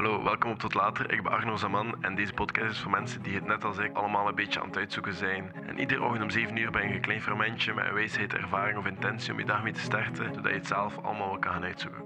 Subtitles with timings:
[0.00, 1.12] Hallo, welkom op Tot Later.
[1.12, 3.92] Ik ben Arno Zaman en deze podcast is voor mensen die het net als ik
[3.92, 5.52] allemaal een beetje aan het uitzoeken zijn.
[5.66, 8.78] En iedere ochtend om 7 uur ben je een klein fermentje met een wijsheid, ervaring
[8.78, 11.52] of intentie om je dag mee te starten, zodat je het zelf allemaal wel kan
[11.52, 12.02] gaan uitzoeken.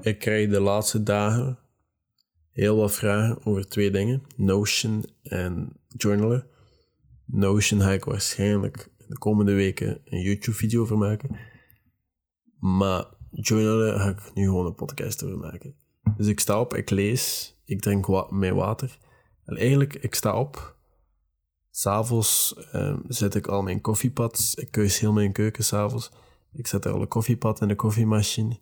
[0.00, 1.58] Ik krijg de laatste dagen
[2.52, 6.46] heel wat vragen over twee dingen: Notion en journalen.
[7.24, 11.36] Notion ga ik waarschijnlijk de komende weken een YouTube-video over maken.
[12.58, 15.83] Maar journalen ga ik nu gewoon een podcast over maken.
[16.16, 18.98] Dus ik sta op, ik lees, ik drink wa mijn water.
[19.44, 20.76] En eigenlijk, ik sta op.
[21.70, 24.54] S'avonds um, zet ik al mijn koffiepads.
[24.54, 26.10] Ik keus heel mijn keuken s'avonds.
[26.52, 28.58] Ik zet al een koffiepad in de koffiemachine.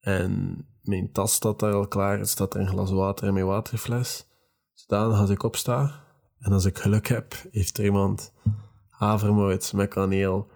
[0.00, 2.18] En mijn tas staat daar al klaar.
[2.18, 4.26] Er staat er een glas water in mijn waterfles.
[4.74, 6.04] Zodanig als ik opsta.
[6.38, 8.32] En als ik geluk heb, heeft er iemand
[8.88, 10.50] havermout met kaneel.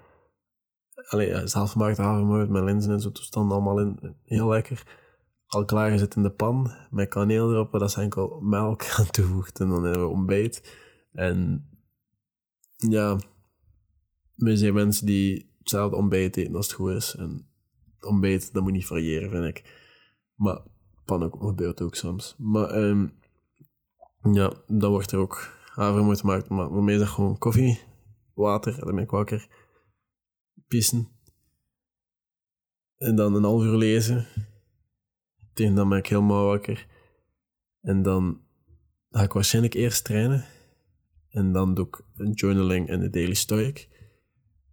[1.09, 4.17] Allee, zelfgemaakt havermout met linzen en zo toestand allemaal in.
[4.25, 5.06] Heel lekker
[5.47, 9.61] al klaar is in de pan met kaneel erop, dat is enkel melk aan toevoegt
[9.61, 10.79] en dan hebben we ontbijt.
[11.13, 11.69] En
[12.77, 13.19] ja,
[14.35, 17.15] we zijn mensen die hetzelfde ontbijt eten als het goed is.
[17.15, 17.49] En
[18.01, 19.85] ontbijt, dat moet niet variëren, vind ik.
[20.35, 20.63] Maar
[21.05, 22.35] pan ook, gebeurt ook soms.
[22.39, 23.19] Maar um,
[24.33, 26.49] ja, dan wordt er ook havermout gemaakt.
[26.49, 27.81] Maar voor mij gewoon koffie,
[28.35, 29.49] water, dan ben ik wakker.
[30.69, 31.09] Pissen.
[32.97, 34.27] En dan een half uur lezen
[35.57, 36.87] tegen dan ben ik helemaal wakker.
[37.81, 38.41] En dan
[39.11, 40.45] ga ik waarschijnlijk eerst trainen.
[41.31, 43.79] En dan doe ik een journaling en de Daily Stoic.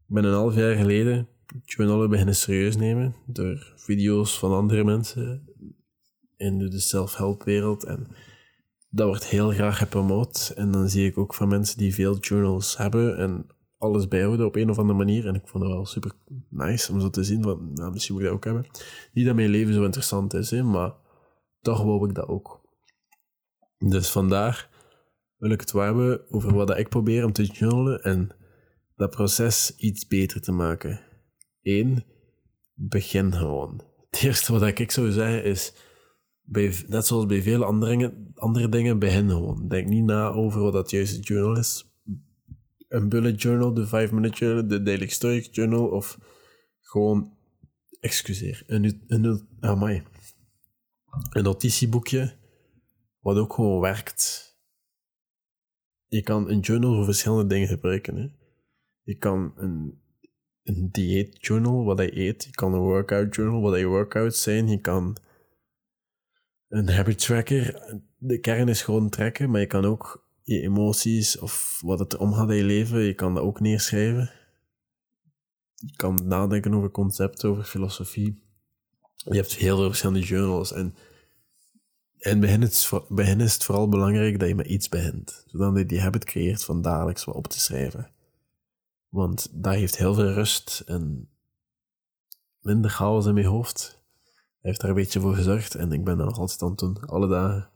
[0.07, 1.27] Ik ben een half jaar geleden
[1.65, 5.47] journalen beginnen serieus nemen door video's van andere mensen
[6.37, 7.83] in de self-help wereld.
[7.83, 8.07] En
[8.89, 10.53] dat wordt heel graag gepromoot.
[10.55, 13.45] En dan zie ik ook van mensen die veel journals hebben en
[13.83, 15.27] alles bijhouden op een of andere manier.
[15.27, 16.11] En ik vond het wel super
[16.49, 17.43] nice om zo te zien.
[17.43, 18.65] Van, nou, misschien moet ik dat ook hebben.
[19.13, 20.93] Niet dat mijn leven zo interessant is, hè, maar
[21.61, 22.61] toch wou ik dat ook.
[23.77, 24.69] Dus vandaar
[25.37, 28.35] wil ik het hebben over wat ik probeer om te journalen en
[28.95, 30.99] dat proces iets beter te maken.
[31.61, 32.03] Eén,
[32.73, 33.81] begin gewoon.
[34.09, 35.73] Het eerste wat ik zou zeggen is,
[36.41, 39.67] bij, net zoals bij vele andere, andere dingen, begin gewoon.
[39.67, 41.92] Denk niet na over wat dat juiste journal is
[42.93, 46.17] een bullet journal, de 5 minute journal, de daily stoic journal of
[46.79, 47.37] gewoon,
[47.99, 49.47] excuseer, een, een,
[51.29, 52.37] een notitieboekje
[53.19, 54.51] wat ook gewoon werkt.
[56.07, 58.15] Je kan een journal voor verschillende dingen gebruiken.
[58.15, 58.27] Hè.
[59.01, 60.01] Je kan een,
[60.63, 62.43] een dieet journal, wat je eet.
[62.43, 64.67] Je kan een workout journal, wat je workouts zijn.
[64.67, 65.17] Je kan
[66.67, 67.93] een habit tracker.
[68.17, 72.33] De kern is gewoon trekken, maar je kan ook je emoties of wat het erom
[72.33, 74.31] gaat in je leven, je kan dat ook neerschrijven.
[75.75, 78.41] Je kan nadenken over concepten, over filosofie.
[79.15, 80.71] Je hebt heel veel verschillende journals.
[80.71, 80.95] En
[82.17, 82.91] in het begin is,
[83.45, 85.43] is het vooral belangrijk dat je met iets begint.
[85.47, 88.11] Zodat je die habit creëert van dagelijks wat op te schrijven.
[89.09, 91.29] Want dat heeft heel veel rust en
[92.61, 94.01] minder chaos in mijn hoofd.
[94.23, 97.05] Hij heeft daar een beetje voor gezorgd en ik ben er nog altijd aan doen,
[97.05, 97.69] alle dagen.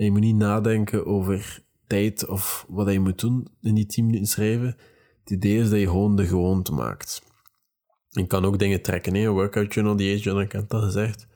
[0.00, 4.06] En je moet niet nadenken over tijd of wat je moet doen in die 10
[4.06, 4.76] minuten schrijven.
[5.20, 7.22] Het idee is dat je gewoon de gewoonte maakt.
[8.08, 11.26] Je kan ook dingen trekken, een workout journal, die journal, ik heb dat gezegd.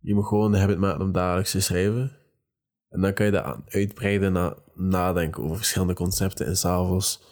[0.00, 2.16] Je moet gewoon de habit maken om dagelijks te schrijven.
[2.88, 7.22] En dan kan je dat uitbreiden naar nadenken over verschillende concepten en s'avonds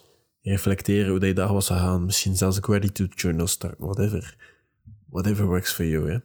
[0.40, 2.04] reflecteren hoe je dag was gegaan.
[2.04, 4.36] Misschien zelfs een to journal start, whatever.
[5.08, 6.18] Whatever works for you, hè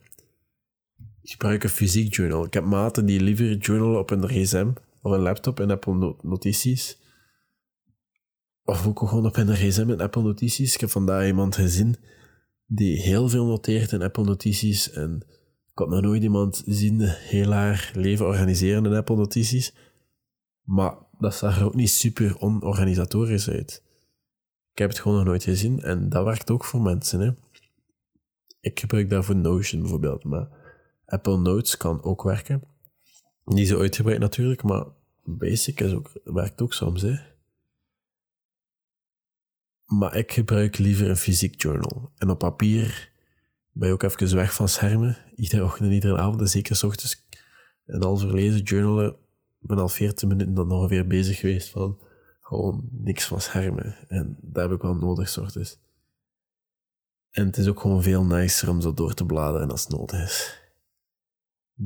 [1.23, 2.45] gebruik een fysiek journal.
[2.45, 4.71] Ik heb maten die liever journalen op een gsm
[5.01, 6.99] of een laptop en Apple Notities.
[8.63, 10.73] Of ook gewoon op een gsm en Apple Notities.
[10.73, 11.95] Ik heb vandaag iemand gezien
[12.65, 14.91] die heel veel noteert in Apple Notities.
[14.91, 15.25] En
[15.71, 19.73] ik had nog nooit iemand zien heel haar leven organiseren in Apple Notities.
[20.63, 23.83] Maar dat zag er ook niet super onorganisatorisch uit.
[24.71, 27.19] Ik heb het gewoon nog nooit gezien en dat werkt ook voor mensen.
[27.19, 27.31] Hè.
[28.59, 30.60] Ik gebruik daarvoor Notion bijvoorbeeld, maar
[31.11, 32.63] Apple Notes kan ook werken.
[33.45, 34.85] Niet zo uitgebreid natuurlijk, maar
[35.23, 37.01] Basic is ook, werkt ook soms.
[37.01, 37.15] Hè.
[39.85, 42.11] Maar ik gebruik liever een fysiek journal.
[42.17, 43.11] En op papier
[43.71, 45.17] ben je ook even weg van schermen.
[45.35, 47.27] Iedere ochtend en iedere avond, en zeker s ochtends.
[47.85, 49.15] En al verlezen journalen,
[49.59, 51.99] ben al 14 minuten dan ongeveer bezig geweest van
[52.41, 53.95] gewoon niks van schermen.
[54.07, 55.79] En dat heb ik wel nodig, s ochtends.
[57.31, 60.23] En het is ook gewoon veel nicer om zo door te bladeren als het nodig
[60.23, 60.60] is.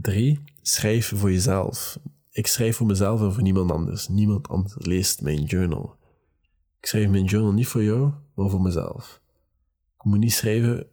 [0.01, 1.99] Drie, schrijf voor jezelf.
[2.31, 4.07] Ik schrijf voor mezelf en voor niemand anders.
[4.07, 5.97] Niemand anders leest mijn journal.
[6.79, 9.21] Ik schrijf mijn journal niet voor jou, maar voor mezelf.
[9.97, 10.87] Ik moet niet schrijven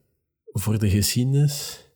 [0.44, 1.86] voor de geschiedenis.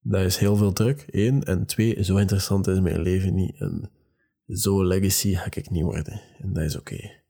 [0.00, 1.42] Dat is heel veel druk, één.
[1.42, 3.60] En twee, zo interessant is mijn leven niet.
[3.60, 3.90] En
[4.46, 6.22] zo legacy ga ik niet worden.
[6.38, 7.22] En dat is oké.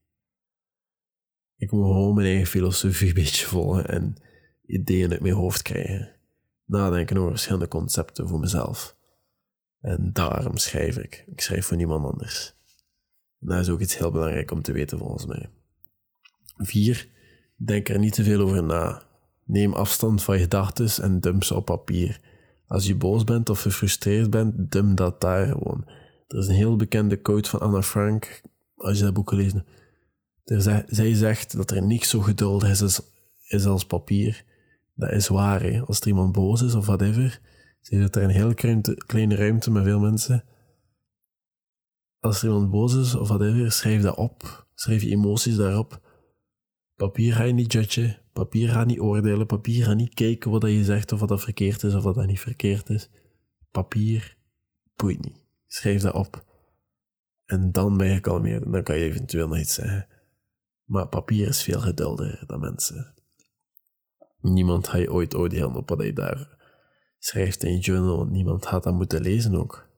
[1.56, 4.14] Ik moet gewoon mijn eigen filosofie een beetje volgen en
[4.66, 6.20] ideeën uit mijn hoofd krijgen.
[6.72, 8.96] Nadenken over verschillende concepten voor mezelf.
[9.80, 11.24] En daarom schrijf ik.
[11.26, 12.54] Ik schrijf voor niemand anders.
[13.40, 15.50] En dat is ook iets heel belangrijk om te weten volgens mij.
[16.56, 17.08] Vier,
[17.56, 19.02] denk er niet te veel over na.
[19.44, 22.20] Neem afstand van je gedachten en dump ze op papier.
[22.66, 25.84] Als je boos bent of gefrustreerd bent, dump dat daar gewoon.
[26.28, 28.42] Er is een heel bekende quote van Anna Frank,
[28.76, 29.66] als je dat boek gelezen.
[30.86, 32.82] Zij zegt dat er niks zo geduldig
[33.48, 34.44] is als papier.
[34.94, 37.40] Dat is waar, als er iemand boos is of whatever.
[37.80, 38.54] Zie dat er een heel
[39.06, 40.44] kleine ruimte met veel mensen.
[42.18, 44.66] Als er iemand boos is of whatever, schrijf dat op.
[44.74, 46.00] Schrijf je emoties daarop.
[46.96, 48.18] Papier ga je niet judgen.
[48.32, 49.46] Papier gaat niet oordelen.
[49.46, 52.26] Papier gaat niet kijken wat je zegt of wat dat verkeerd is of wat dat
[52.26, 53.10] niet verkeerd is.
[53.70, 54.36] Papier
[54.96, 55.46] boeit niet.
[55.66, 56.44] Schrijf dat op.
[57.44, 58.72] En dan ben je kalmeerd.
[58.72, 60.06] Dan kan je eventueel nog iets zeggen.
[60.84, 63.14] Maar papier is veel geduldiger dan mensen.
[64.42, 66.60] Niemand gaat je ooit oordelen op wat je daar
[67.18, 68.24] schrijft in je journal.
[68.24, 69.90] Niemand gaat dat moeten lezen ook.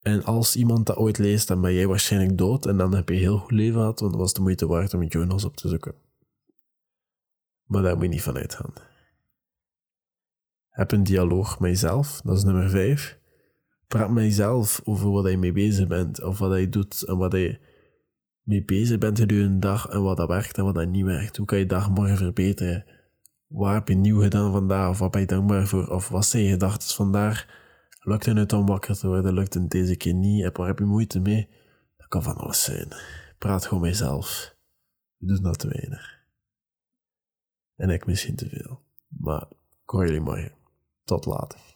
[0.00, 3.14] En als iemand dat ooit leest, dan ben jij waarschijnlijk dood en dan heb je
[3.14, 5.94] heel goed leven gehad, want het was de moeite waard om journals op te zoeken.
[7.64, 8.72] Maar daar moet je niet van uitgaan.
[10.68, 13.18] Heb een dialoog met jezelf, dat is nummer vijf.
[13.86, 17.32] Praat met jezelf over wat je mee bezig bent, of wat je doet en wat
[17.32, 17.58] je
[18.46, 21.36] mee bezig bent gedurende een dag en wat dat werkt en wat dat niet werkt.
[21.36, 22.84] Hoe kan je dag morgen verbeteren?
[23.46, 24.88] Waar heb je nieuw gedaan vandaag?
[24.88, 25.88] Of wat ben je dankbaar voor?
[25.88, 27.46] Of wat zijn je gedachten vandaag?
[28.00, 29.34] Lukt het om wakker te worden?
[29.34, 30.44] Lukt het deze keer niet?
[30.44, 31.48] En waar heb je moeite mee?
[31.96, 32.88] Dat kan van alles zijn.
[33.38, 34.56] Praat gewoon met jezelf.
[35.16, 36.24] Je doet dat te weinig.
[37.76, 38.80] En ik misschien te veel.
[39.08, 39.46] Maar
[39.82, 40.52] ik hoor jullie morgen.
[41.04, 41.75] Tot later.